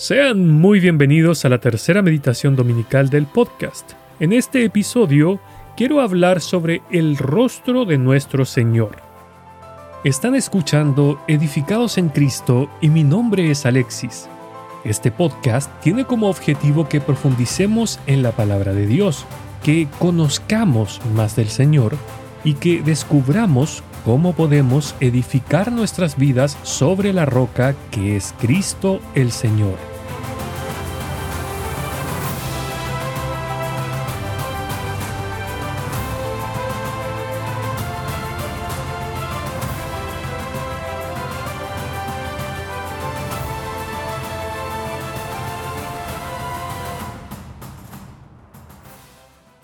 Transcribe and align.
Sean 0.00 0.48
muy 0.48 0.80
bienvenidos 0.80 1.44
a 1.44 1.50
la 1.50 1.58
tercera 1.58 2.00
meditación 2.00 2.56
dominical 2.56 3.10
del 3.10 3.26
podcast. 3.26 3.92
En 4.18 4.32
este 4.32 4.64
episodio 4.64 5.38
quiero 5.76 6.00
hablar 6.00 6.40
sobre 6.40 6.80
el 6.90 7.18
rostro 7.18 7.84
de 7.84 7.98
nuestro 7.98 8.46
Señor. 8.46 8.96
Están 10.02 10.34
escuchando 10.36 11.22
Edificados 11.28 11.98
en 11.98 12.08
Cristo 12.08 12.70
y 12.80 12.88
mi 12.88 13.04
nombre 13.04 13.50
es 13.50 13.66
Alexis. 13.66 14.26
Este 14.86 15.10
podcast 15.12 15.70
tiene 15.82 16.06
como 16.06 16.30
objetivo 16.30 16.88
que 16.88 17.02
profundicemos 17.02 18.00
en 18.06 18.22
la 18.22 18.32
palabra 18.32 18.72
de 18.72 18.86
Dios, 18.86 19.26
que 19.62 19.86
conozcamos 19.98 20.98
más 21.14 21.36
del 21.36 21.50
Señor 21.50 21.94
y 22.42 22.54
que 22.54 22.80
descubramos 22.80 23.82
cómo 24.06 24.32
podemos 24.32 24.94
edificar 25.00 25.70
nuestras 25.70 26.16
vidas 26.16 26.56
sobre 26.62 27.12
la 27.12 27.26
roca 27.26 27.74
que 27.90 28.16
es 28.16 28.34
Cristo 28.40 29.02
el 29.14 29.30
Señor. 29.30 29.89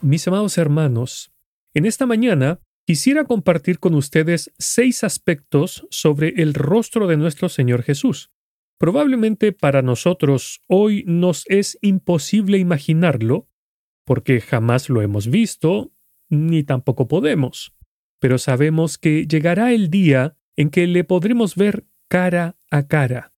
Mis 0.06 0.28
amados 0.28 0.56
hermanos, 0.56 1.32
en 1.74 1.84
esta 1.84 2.06
mañana 2.06 2.60
quisiera 2.86 3.24
compartir 3.24 3.80
con 3.80 3.96
ustedes 3.96 4.52
seis 4.56 5.02
aspectos 5.02 5.84
sobre 5.90 6.28
el 6.36 6.54
rostro 6.54 7.08
de 7.08 7.16
nuestro 7.16 7.48
Señor 7.48 7.82
Jesús. 7.82 8.30
Probablemente 8.78 9.50
para 9.50 9.82
nosotros 9.82 10.62
hoy 10.68 11.02
nos 11.08 11.42
es 11.48 11.76
imposible 11.82 12.58
imaginarlo, 12.58 13.48
porque 14.04 14.40
jamás 14.40 14.88
lo 14.88 15.02
hemos 15.02 15.26
visto, 15.26 15.90
ni 16.30 16.62
tampoco 16.62 17.08
podemos, 17.08 17.74
pero 18.20 18.38
sabemos 18.38 18.98
que 18.98 19.26
llegará 19.26 19.72
el 19.72 19.90
día 19.90 20.36
en 20.54 20.70
que 20.70 20.86
le 20.86 21.02
podremos 21.02 21.56
ver 21.56 21.84
cara 22.08 22.56
a 22.70 22.86
cara. 22.86 23.34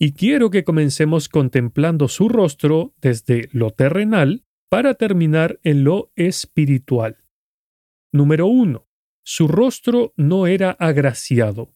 Y 0.00 0.14
quiero 0.14 0.50
que 0.50 0.64
comencemos 0.64 1.28
contemplando 1.28 2.08
su 2.08 2.28
rostro 2.28 2.92
desde 3.00 3.48
lo 3.52 3.70
terrenal 3.70 4.47
para 4.68 4.94
terminar 4.94 5.58
en 5.62 5.84
lo 5.84 6.12
espiritual. 6.16 7.24
Número 8.12 8.46
1. 8.46 8.86
Su 9.24 9.48
rostro 9.48 10.12
no 10.16 10.46
era 10.46 10.70
agraciado. 10.72 11.74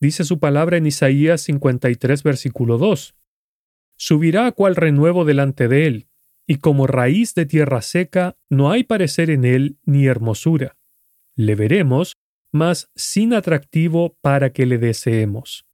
Dice 0.00 0.24
su 0.24 0.40
palabra 0.40 0.76
en 0.76 0.86
Isaías 0.86 1.42
53, 1.42 2.22
versículo 2.22 2.78
2. 2.78 3.14
Subirá 3.96 4.50
cual 4.52 4.74
renuevo 4.74 5.24
delante 5.24 5.68
de 5.68 5.86
él, 5.86 6.08
y 6.46 6.56
como 6.56 6.86
raíz 6.86 7.34
de 7.34 7.46
tierra 7.46 7.82
seca 7.82 8.36
no 8.50 8.70
hay 8.70 8.84
parecer 8.84 9.30
en 9.30 9.44
él 9.44 9.78
ni 9.84 10.06
hermosura. 10.06 10.76
Le 11.36 11.54
veremos, 11.54 12.16
mas 12.52 12.90
sin 12.96 13.32
atractivo 13.32 14.18
para 14.20 14.52
que 14.52 14.66
le 14.66 14.78
deseemos. 14.78 15.66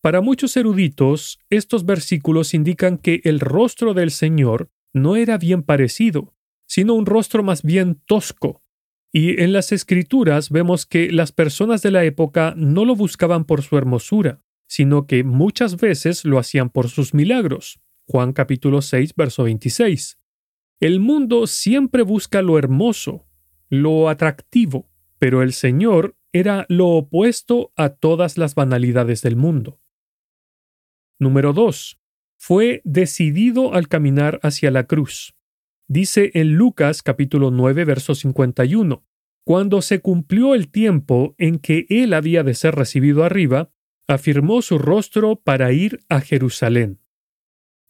Para 0.00 0.20
muchos 0.20 0.56
eruditos, 0.56 1.40
estos 1.50 1.84
versículos 1.84 2.54
indican 2.54 2.98
que 2.98 3.20
el 3.24 3.40
rostro 3.40 3.94
del 3.94 4.12
Señor 4.12 4.70
no 4.92 5.16
era 5.16 5.38
bien 5.38 5.62
parecido, 5.62 6.34
sino 6.66 6.94
un 6.94 7.06
rostro 7.06 7.42
más 7.42 7.62
bien 7.62 8.00
tosco. 8.06 8.62
Y 9.12 9.40
en 9.42 9.52
las 9.52 9.72
escrituras 9.72 10.50
vemos 10.50 10.84
que 10.84 11.10
las 11.10 11.32
personas 11.32 11.82
de 11.82 11.90
la 11.90 12.04
época 12.04 12.54
no 12.56 12.84
lo 12.84 12.94
buscaban 12.94 13.44
por 13.44 13.62
su 13.62 13.78
hermosura, 13.78 14.44
sino 14.66 15.06
que 15.06 15.24
muchas 15.24 15.76
veces 15.76 16.24
lo 16.24 16.38
hacían 16.38 16.68
por 16.68 16.88
sus 16.88 17.14
milagros. 17.14 17.80
Juan 18.06 18.32
capítulo 18.32 18.82
6, 18.82 19.14
verso 19.16 19.44
26. 19.44 20.18
El 20.80 21.00
mundo 21.00 21.46
siempre 21.46 22.02
busca 22.02 22.42
lo 22.42 22.58
hermoso, 22.58 23.26
lo 23.70 24.08
atractivo, 24.08 24.90
pero 25.18 25.42
el 25.42 25.52
Señor 25.52 26.16
era 26.32 26.66
lo 26.68 26.88
opuesto 26.88 27.72
a 27.76 27.88
todas 27.88 28.36
las 28.36 28.54
banalidades 28.54 29.22
del 29.22 29.36
mundo. 29.36 29.80
Número 31.18 31.52
2 31.52 31.97
fue 32.38 32.80
decidido 32.84 33.74
al 33.74 33.88
caminar 33.88 34.40
hacia 34.42 34.70
la 34.70 34.84
cruz. 34.84 35.34
Dice 35.88 36.30
en 36.34 36.54
Lucas 36.54 37.02
capítulo 37.02 37.50
9 37.50 37.84
verso 37.84 38.14
51, 38.14 39.04
cuando 39.44 39.82
se 39.82 40.00
cumplió 40.00 40.54
el 40.54 40.70
tiempo 40.70 41.34
en 41.38 41.58
que 41.58 41.86
él 41.88 42.14
había 42.14 42.42
de 42.44 42.54
ser 42.54 42.74
recibido 42.74 43.24
arriba, 43.24 43.70
afirmó 44.06 44.62
su 44.62 44.78
rostro 44.78 45.36
para 45.36 45.72
ir 45.72 46.00
a 46.08 46.20
Jerusalén. 46.20 47.00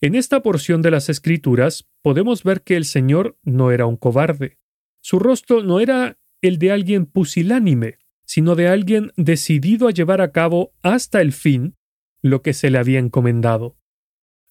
En 0.01 0.15
esta 0.15 0.43
porción 0.43 0.81
de 0.83 0.93
las 0.93 1.09
Escrituras 1.09 1.89
podemos 2.03 2.45
ver 2.45 2.63
que 2.63 2.77
el 2.77 2.85
Señor 2.85 3.37
no 3.43 3.73
era 3.73 3.87
un 3.87 3.97
cobarde. 3.97 4.59
Su 5.01 5.19
rostro 5.19 5.63
no 5.63 5.81
era 5.81 6.19
el 6.41 6.59
de 6.59 6.71
alguien 6.73 7.07
pusilánime, 7.07 7.99
sino 8.25 8.55
de 8.55 8.69
alguien 8.69 9.13
decidido 9.17 9.89
a 9.89 9.91
llevar 9.91 10.21
a 10.21 10.33
cabo 10.33 10.73
hasta 10.83 11.21
el 11.21 11.33
fin 11.33 11.77
lo 12.23 12.43
que 12.43 12.53
se 12.53 12.71
le 12.71 12.79
había 12.79 12.99
encomendado. 12.99 13.78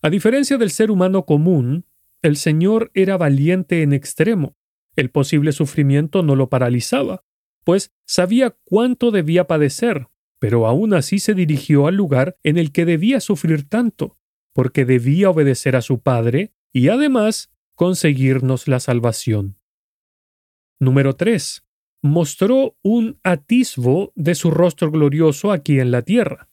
A 0.02 0.10
diferencia 0.10 0.58
del 0.58 0.70
ser 0.70 0.92
humano 0.92 1.26
común, 1.26 1.86
el 2.22 2.36
Señor 2.36 2.92
era 2.94 3.18
valiente 3.18 3.82
en 3.82 3.94
extremo. 3.94 4.56
El 4.96 5.10
posible 5.10 5.52
sufrimiento 5.52 6.24
no 6.24 6.36
lo 6.36 6.50
paralizaba, 6.50 7.24
pues 7.64 7.92
sabía 8.06 8.58
cuánto 8.64 9.12
debía 9.12 9.48
padecer, 9.48 10.08
pero 10.40 10.68
aún 10.68 10.94
así 10.94 11.20
se 11.20 11.34
dirigió 11.34 11.88
al 11.88 11.96
lugar 11.96 12.38
en 12.44 12.58
el 12.58 12.72
que 12.72 12.86
debía 12.86 13.20
sufrir 13.20 13.68
tanto, 13.68 14.18
porque 14.54 14.86
debía 14.86 15.30
obedecer 15.30 15.76
a 15.76 15.82
su 15.82 16.02
Padre 16.02 16.54
y 16.72 16.90
además 16.90 17.52
conseguirnos 17.76 18.68
la 18.68 18.80
salvación. 18.80 19.60
Número 20.80 21.16
3. 21.16 21.64
Mostró 22.04 22.78
un 22.84 23.20
atisbo 23.24 24.14
de 24.16 24.36
su 24.36 24.52
rostro 24.52 24.92
glorioso 24.92 25.52
aquí 25.52 25.80
en 25.80 25.92
la 25.92 26.04
tierra. 26.04 26.47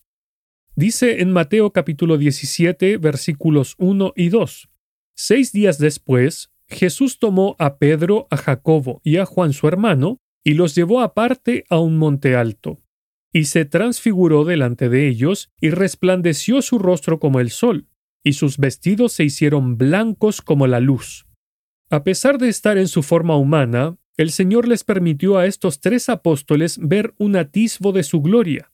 Dice 0.76 1.22
en 1.22 1.30
Mateo 1.30 1.72
capítulo 1.72 2.18
17 2.18 2.96
versículos 2.96 3.76
1 3.78 4.12
y 4.16 4.28
2. 4.28 4.68
Seis 5.14 5.52
días 5.52 5.78
después, 5.78 6.50
Jesús 6.66 7.20
tomó 7.20 7.54
a 7.60 7.78
Pedro, 7.78 8.26
a 8.28 8.36
Jacobo 8.36 9.00
y 9.04 9.18
a 9.18 9.24
Juan 9.24 9.52
su 9.52 9.68
hermano, 9.68 10.18
y 10.42 10.54
los 10.54 10.74
llevó 10.74 11.00
aparte 11.00 11.64
a 11.70 11.78
un 11.78 11.96
monte 11.96 12.34
alto. 12.34 12.82
Y 13.32 13.44
se 13.44 13.64
transfiguró 13.64 14.44
delante 14.44 14.88
de 14.88 15.06
ellos, 15.06 15.52
y 15.60 15.70
resplandeció 15.70 16.60
su 16.60 16.80
rostro 16.80 17.20
como 17.20 17.38
el 17.38 17.50
sol, 17.50 17.86
y 18.24 18.32
sus 18.32 18.58
vestidos 18.58 19.12
se 19.12 19.22
hicieron 19.22 19.78
blancos 19.78 20.42
como 20.42 20.66
la 20.66 20.80
luz. 20.80 21.24
A 21.88 22.02
pesar 22.02 22.38
de 22.38 22.48
estar 22.48 22.78
en 22.78 22.88
su 22.88 23.04
forma 23.04 23.36
humana, 23.36 23.96
el 24.16 24.32
Señor 24.32 24.66
les 24.66 24.82
permitió 24.82 25.38
a 25.38 25.46
estos 25.46 25.78
tres 25.78 26.08
apóstoles 26.08 26.78
ver 26.80 27.14
un 27.18 27.36
atisbo 27.36 27.92
de 27.92 28.02
su 28.02 28.22
gloria, 28.22 28.72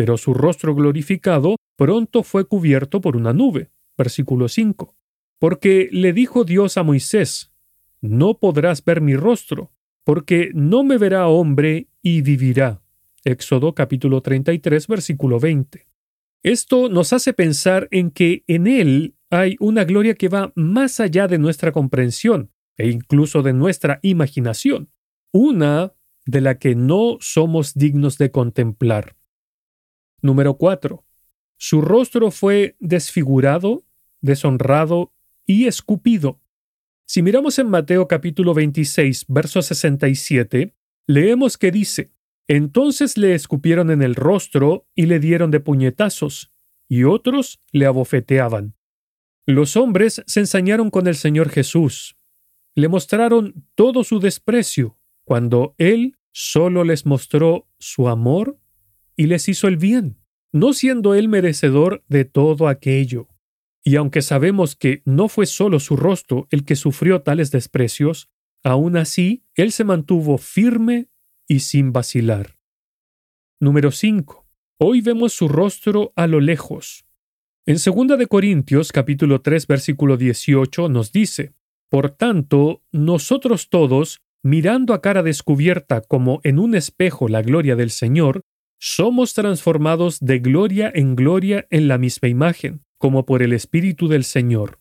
pero 0.00 0.16
su 0.16 0.32
rostro 0.32 0.74
glorificado 0.74 1.56
pronto 1.76 2.22
fue 2.22 2.46
cubierto 2.46 3.02
por 3.02 3.18
una 3.18 3.34
nube. 3.34 3.68
Versículo 3.98 4.48
5. 4.48 4.96
Porque 5.38 5.90
le 5.92 6.14
dijo 6.14 6.44
Dios 6.44 6.78
a 6.78 6.82
Moisés, 6.82 7.52
No 8.00 8.38
podrás 8.38 8.82
ver 8.82 9.02
mi 9.02 9.14
rostro, 9.14 9.72
porque 10.02 10.52
no 10.54 10.84
me 10.84 10.96
verá 10.96 11.28
hombre 11.28 11.88
y 12.00 12.22
vivirá. 12.22 12.80
Éxodo 13.24 13.74
capítulo 13.74 14.22
33, 14.22 14.86
versículo 14.86 15.38
20. 15.38 15.86
Esto 16.42 16.88
nos 16.88 17.12
hace 17.12 17.34
pensar 17.34 17.86
en 17.90 18.10
que 18.10 18.42
en 18.46 18.68
Él 18.68 19.16
hay 19.28 19.56
una 19.60 19.84
gloria 19.84 20.14
que 20.14 20.30
va 20.30 20.50
más 20.54 20.98
allá 20.98 21.28
de 21.28 21.36
nuestra 21.36 21.72
comprensión 21.72 22.52
e 22.78 22.88
incluso 22.88 23.42
de 23.42 23.52
nuestra 23.52 24.00
imaginación, 24.00 24.90
una 25.30 25.92
de 26.24 26.40
la 26.40 26.58
que 26.58 26.74
no 26.74 27.18
somos 27.20 27.74
dignos 27.74 28.16
de 28.16 28.30
contemplar. 28.30 29.19
Número 30.22 30.54
4. 30.54 31.04
Su 31.56 31.80
rostro 31.80 32.30
fue 32.30 32.76
desfigurado, 32.78 33.84
deshonrado 34.20 35.12
y 35.46 35.66
escupido. 35.66 36.40
Si 37.06 37.22
miramos 37.22 37.58
en 37.58 37.68
Mateo 37.68 38.06
capítulo 38.06 38.54
26, 38.54 39.26
verso 39.28 39.62
67, 39.62 40.74
leemos 41.06 41.58
que 41.58 41.70
dice, 41.70 42.12
Entonces 42.46 43.16
le 43.16 43.34
escupieron 43.34 43.90
en 43.90 44.02
el 44.02 44.14
rostro 44.14 44.86
y 44.94 45.06
le 45.06 45.18
dieron 45.18 45.50
de 45.50 45.60
puñetazos, 45.60 46.52
y 46.88 47.04
otros 47.04 47.60
le 47.72 47.86
abofeteaban. 47.86 48.74
Los 49.46 49.76
hombres 49.76 50.22
se 50.26 50.40
ensañaron 50.40 50.90
con 50.90 51.08
el 51.08 51.16
Señor 51.16 51.48
Jesús, 51.48 52.16
le 52.76 52.88
mostraron 52.88 53.66
todo 53.74 54.04
su 54.04 54.20
desprecio, 54.20 54.96
cuando 55.24 55.74
Él 55.78 56.16
solo 56.30 56.84
les 56.84 57.06
mostró 57.06 57.66
su 57.78 58.08
amor 58.08 58.59
y 59.20 59.26
les 59.26 59.50
hizo 59.50 59.68
el 59.68 59.76
bien, 59.76 60.16
no 60.50 60.72
siendo 60.72 61.14
él 61.14 61.28
merecedor 61.28 62.02
de 62.08 62.24
todo 62.24 62.68
aquello. 62.68 63.28
Y 63.84 63.96
aunque 63.96 64.22
sabemos 64.22 64.76
que 64.76 65.02
no 65.04 65.28
fue 65.28 65.44
solo 65.44 65.78
su 65.78 65.94
rostro 65.94 66.48
el 66.50 66.64
que 66.64 66.74
sufrió 66.74 67.20
tales 67.20 67.50
desprecios, 67.50 68.30
aún 68.64 68.96
así 68.96 69.44
él 69.54 69.72
se 69.72 69.84
mantuvo 69.84 70.38
firme 70.38 71.10
y 71.46 71.60
sin 71.60 71.92
vacilar. 71.92 72.56
Número 73.60 73.90
5. 73.90 74.48
Hoy 74.78 75.02
vemos 75.02 75.34
su 75.34 75.48
rostro 75.48 76.14
a 76.16 76.26
lo 76.26 76.40
lejos. 76.40 77.04
En 77.66 77.76
2 77.76 78.18
de 78.18 78.26
Corintios 78.26 78.90
capítulo 78.90 79.42
3 79.42 79.66
versículo 79.66 80.16
18 80.16 80.88
nos 80.88 81.12
dice, 81.12 81.52
Por 81.90 82.08
tanto, 82.08 82.82
nosotros 82.90 83.68
todos, 83.68 84.22
mirando 84.42 84.94
a 84.94 85.02
cara 85.02 85.22
descubierta 85.22 86.00
como 86.00 86.40
en 86.42 86.58
un 86.58 86.74
espejo 86.74 87.28
la 87.28 87.42
gloria 87.42 87.76
del 87.76 87.90
Señor, 87.90 88.46
somos 88.80 89.34
transformados 89.34 90.20
de 90.20 90.38
gloria 90.38 90.90
en 90.94 91.14
gloria 91.14 91.66
en 91.68 91.86
la 91.86 91.98
misma 91.98 92.28
imagen, 92.28 92.82
como 92.96 93.26
por 93.26 93.42
el 93.42 93.52
Espíritu 93.52 94.08
del 94.08 94.24
Señor. 94.24 94.80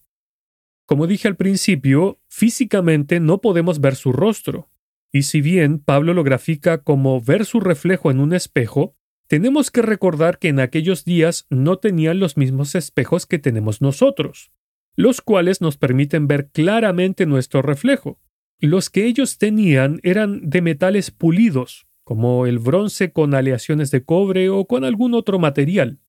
Como 0.86 1.06
dije 1.06 1.28
al 1.28 1.36
principio, 1.36 2.22
físicamente 2.30 3.20
no 3.20 3.42
podemos 3.42 3.82
ver 3.82 3.96
su 3.96 4.14
rostro, 4.14 4.72
y 5.12 5.24
si 5.24 5.42
bien 5.42 5.80
Pablo 5.80 6.14
lo 6.14 6.24
grafica 6.24 6.82
como 6.82 7.20
ver 7.20 7.46
su 7.46 7.60
reflejo 7.60 8.10
en 8.10 8.22
un 8.22 8.34
espejo, 8.34 8.96
tenemos 9.28 9.70
que 9.70 9.82
recordar 9.82 10.40
que 10.40 10.48
en 10.48 10.62
aquellos 10.62 11.04
días 11.04 11.46
no 11.50 11.78
tenían 11.78 12.20
los 12.20 12.38
mismos 12.38 12.76
espejos 12.76 13.26
que 13.26 13.38
tenemos 13.38 13.82
nosotros, 13.82 14.54
los 14.96 15.20
cuales 15.20 15.60
nos 15.60 15.76
permiten 15.76 16.26
ver 16.26 16.50
claramente 16.52 17.26
nuestro 17.26 17.62
reflejo. 17.62 18.18
Los 18.60 18.90
que 18.90 19.06
ellos 19.06 19.38
tenían 19.38 20.00
eran 20.04 20.50
de 20.50 20.62
metales 20.62 21.12
pulidos, 21.12 21.89
como 22.10 22.48
el 22.48 22.58
bronce 22.58 23.12
con 23.12 23.36
aleaciones 23.36 23.92
de 23.92 24.04
cobre 24.04 24.50
o 24.50 24.66
con 24.66 24.84
algún 24.84 25.14
otro 25.14 25.38
material. 25.38 26.00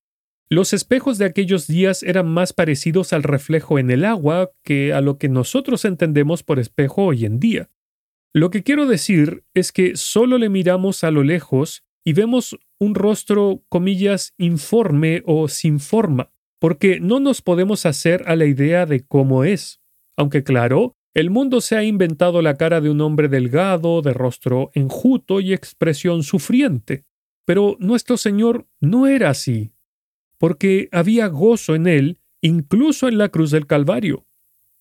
Los 0.49 0.73
espejos 0.73 1.19
de 1.19 1.25
aquellos 1.25 1.67
días 1.67 2.01
eran 2.01 2.27
más 2.27 2.53
parecidos 2.53 3.13
al 3.13 3.21
reflejo 3.21 3.77
en 3.77 3.91
el 3.91 4.03
agua 4.03 4.49
que 4.63 4.93
a 4.93 5.01
lo 5.01 5.19
que 5.19 5.29
nosotros 5.29 5.85
entendemos 5.85 6.41
por 6.41 6.57
espejo 6.57 7.03
hoy 7.03 7.25
en 7.25 7.39
día. 7.39 7.69
Lo 8.33 8.49
que 8.49 8.63
quiero 8.63 8.87
decir 8.87 9.43
es 9.53 9.71
que 9.71 9.95
solo 9.95 10.39
le 10.39 10.49
miramos 10.49 11.03
a 11.03 11.11
lo 11.11 11.21
lejos 11.21 11.83
y 12.03 12.13
vemos 12.13 12.57
un 12.79 12.95
rostro, 12.95 13.61
comillas, 13.69 14.33
informe 14.39 15.21
o 15.27 15.49
sin 15.49 15.79
forma, 15.79 16.31
porque 16.59 16.99
no 16.99 17.19
nos 17.19 17.43
podemos 17.43 17.85
hacer 17.85 18.23
a 18.25 18.35
la 18.35 18.45
idea 18.47 18.87
de 18.87 19.05
cómo 19.05 19.43
es. 19.43 19.83
Aunque 20.17 20.43
claro, 20.43 20.97
el 21.13 21.29
mundo 21.29 21.59
se 21.59 21.75
ha 21.75 21.83
inventado 21.83 22.41
la 22.41 22.55
cara 22.55 22.79
de 22.79 22.89
un 22.89 23.01
hombre 23.01 23.27
delgado, 23.27 24.01
de 24.01 24.13
rostro 24.13 24.71
enjuto 24.73 25.41
y 25.41 25.53
expresión 25.53 26.23
sufriente. 26.23 27.05
Pero 27.45 27.75
nuestro 27.79 28.17
Señor 28.17 28.67
no 28.79 29.07
era 29.07 29.29
así, 29.29 29.73
porque 30.37 30.87
había 30.91 31.27
gozo 31.27 31.75
en 31.75 31.87
él, 31.87 32.19
incluso 32.41 33.07
en 33.09 33.17
la 33.17 33.29
cruz 33.29 33.51
del 33.51 33.67
Calvario. 33.67 34.25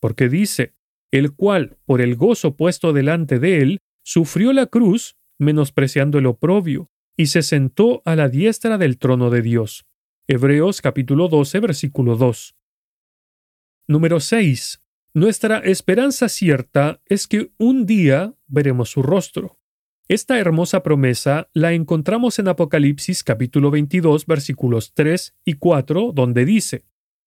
Porque 0.00 0.28
dice, 0.28 0.74
el 1.10 1.34
cual, 1.34 1.78
por 1.84 2.00
el 2.00 2.14
gozo 2.14 2.56
puesto 2.56 2.92
delante 2.92 3.38
de 3.40 3.58
él, 3.58 3.78
sufrió 4.04 4.52
la 4.52 4.66
cruz, 4.66 5.16
menospreciando 5.38 6.18
el 6.18 6.26
oprobio, 6.26 6.90
y 7.16 7.26
se 7.26 7.42
sentó 7.42 8.02
a 8.04 8.14
la 8.14 8.28
diestra 8.28 8.78
del 8.78 8.98
trono 8.98 9.30
de 9.30 9.42
Dios. 9.42 9.84
Hebreos 10.28 10.80
capítulo 10.80 11.28
12, 11.28 11.58
versículo 11.58 12.16
2. 12.16 12.54
Número 13.88 14.20
6. 14.20 14.80
Nuestra 15.12 15.58
esperanza 15.58 16.28
cierta 16.28 17.00
es 17.06 17.26
que 17.26 17.50
un 17.58 17.84
día 17.84 18.32
veremos 18.46 18.90
su 18.90 19.02
rostro. 19.02 19.58
Esta 20.06 20.38
hermosa 20.38 20.84
promesa 20.84 21.48
la 21.52 21.72
encontramos 21.72 22.38
en 22.38 22.46
Apocalipsis 22.46 23.24
capítulo 23.24 23.72
22 23.72 24.26
versículos 24.26 24.94
3 24.94 25.34
y 25.44 25.54
4, 25.54 26.12
donde 26.14 26.44
dice, 26.44 26.84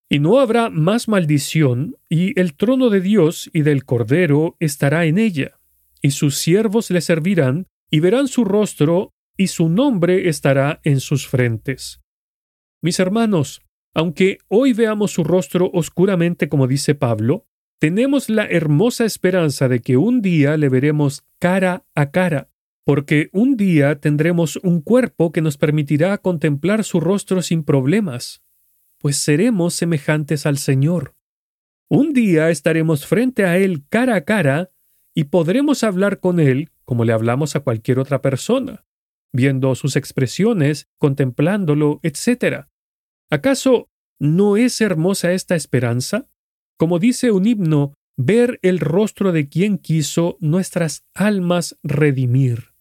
Y 0.08 0.18
no 0.18 0.38
habrá 0.38 0.70
más 0.70 1.08
maldición, 1.08 1.98
y 2.08 2.38
el 2.40 2.54
trono 2.54 2.88
de 2.88 3.02
Dios 3.02 3.50
y 3.52 3.60
del 3.60 3.84
Cordero 3.84 4.56
estará 4.60 5.04
en 5.04 5.18
ella, 5.18 5.60
y 6.00 6.12
sus 6.12 6.38
siervos 6.38 6.90
le 6.90 7.02
servirán, 7.02 7.66
y 7.90 8.00
verán 8.00 8.28
su 8.28 8.46
rostro, 8.46 9.12
y 9.36 9.48
su 9.48 9.68
nombre 9.68 10.30
estará 10.30 10.80
en 10.84 11.00
sus 11.00 11.28
frentes. 11.28 12.00
Mis 12.80 12.98
hermanos, 12.98 13.60
aunque 13.92 14.38
hoy 14.48 14.72
veamos 14.72 15.10
su 15.10 15.22
rostro 15.22 15.70
oscuramente 15.74 16.48
como 16.48 16.66
dice 16.66 16.94
Pablo, 16.94 17.46
tenemos 17.84 18.30
la 18.30 18.46
hermosa 18.46 19.04
esperanza 19.04 19.68
de 19.68 19.80
que 19.80 19.98
un 19.98 20.22
día 20.22 20.56
le 20.56 20.70
veremos 20.70 21.26
cara 21.38 21.84
a 21.94 22.10
cara, 22.10 22.48
porque 22.82 23.28
un 23.34 23.58
día 23.58 24.00
tendremos 24.00 24.56
un 24.62 24.80
cuerpo 24.80 25.32
que 25.32 25.42
nos 25.42 25.58
permitirá 25.58 26.16
contemplar 26.16 26.82
su 26.84 26.98
rostro 26.98 27.42
sin 27.42 27.62
problemas, 27.62 28.42
pues 28.96 29.18
seremos 29.18 29.74
semejantes 29.74 30.46
al 30.46 30.56
Señor. 30.56 31.14
Un 31.90 32.14
día 32.14 32.48
estaremos 32.48 33.04
frente 33.04 33.44
a 33.44 33.58
Él 33.58 33.84
cara 33.90 34.14
a 34.14 34.24
cara 34.24 34.70
y 35.14 35.24
podremos 35.24 35.84
hablar 35.84 36.20
con 36.20 36.40
Él 36.40 36.70
como 36.86 37.04
le 37.04 37.12
hablamos 37.12 37.54
a 37.54 37.60
cualquier 37.60 37.98
otra 37.98 38.22
persona, 38.22 38.86
viendo 39.30 39.74
sus 39.74 39.96
expresiones, 39.96 40.88
contemplándolo, 40.96 42.00
etc. 42.02 42.64
¿Acaso 43.28 43.90
no 44.18 44.56
es 44.56 44.80
hermosa 44.80 45.34
esta 45.34 45.54
esperanza? 45.54 46.30
Como 46.76 46.98
dice 46.98 47.30
un 47.30 47.46
himno, 47.46 47.94
ver 48.16 48.58
el 48.62 48.80
rostro 48.80 49.32
de 49.32 49.48
quien 49.48 49.78
quiso 49.78 50.36
nuestras 50.40 51.04
almas 51.14 51.78
redimir. 51.82 52.72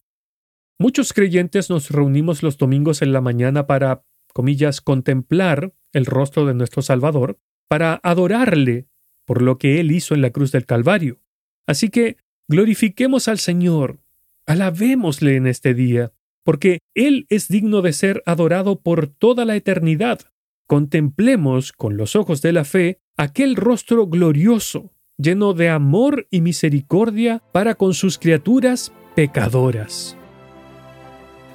Muchos 0.80 1.14
creyentes 1.14 1.70
nos 1.70 1.92
reunimos 1.92 2.44
los 2.44 2.58
domingos 2.58 3.02
en 3.02 3.14
la 3.14 3.22
mañana 3.22 3.68
para, 3.68 4.04
comillas, 4.34 4.82
contemplar 4.82 5.74
el 5.92 6.06
rostro 6.06 6.46
de 6.46 6.54
nuestro 6.54 6.82
Salvador, 6.82 7.40
para 7.70 8.00
adorarle 8.04 8.88
por 9.26 9.42
lo 9.42 9.58
que 9.58 9.80
Él 9.80 9.92
hizo 9.92 10.14
en 10.14 10.22
la 10.22 10.32
cruz 10.32 10.52
del 10.52 10.66
Calvario. 10.66 11.20
Así 11.66 11.90
que 11.90 12.18
glorifiquemos 12.48 13.28
al 13.28 13.40
Señor, 13.40 14.00
alabémosle 14.46 15.36
en 15.36 15.48
este 15.48 15.74
día, 15.74 16.12
porque 16.44 16.80
Él 16.94 17.26
es 17.30 17.48
digno 17.48 17.82
de 17.82 17.94
ser 17.94 18.22
adorado 18.26 18.82
por 18.82 19.08
toda 19.08 19.46
la 19.46 19.56
eternidad. 19.56 20.22
Contemplemos 20.68 21.72
con 21.72 21.96
los 21.96 22.16
ojos 22.16 22.42
de 22.42 22.54
la 22.54 22.66
fe 22.66 23.00
aquel 23.18 23.56
rostro 23.56 24.08
glorioso, 24.08 24.92
lleno 25.18 25.54
de 25.54 25.70
amor 25.70 26.28
y 26.32 26.42
misericordia 26.42 27.44
para 27.52 27.76
con 27.76 27.94
sus 27.94 28.18
criaturas 28.18 28.92
pecadoras. 29.16 30.18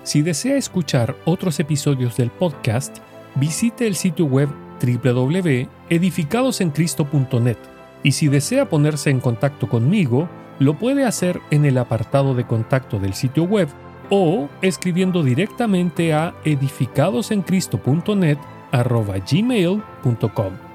Si 0.05 0.23
desea 0.23 0.57
escuchar 0.57 1.17
otros 1.25 1.59
episodios 1.61 2.17
del 2.17 2.31
podcast, 2.31 2.99
visite 3.35 3.87
el 3.87 3.95
sitio 3.95 4.25
web 4.27 4.49
www.edificadosencristo.net 4.81 7.59
y 8.03 8.13
si 8.13 8.29
desea 8.29 8.69
ponerse 8.69 9.09
en 9.11 9.21
contacto 9.21 9.69
conmigo, 9.69 10.29
lo 10.61 10.79
puede 10.79 11.05
hacer 11.05 11.41
en 11.51 11.65
el 11.65 11.79
apartado 11.79 12.35
de 12.35 12.47
contacto 12.47 12.99
del 12.99 13.15
sitio 13.15 13.45
web 13.45 13.69
o 14.11 14.49
escribiendo 14.63 15.23
directamente 15.23 16.13
a 16.15 16.35
edificadosencristo.net 16.45 18.39
gmail.com. 19.31 20.68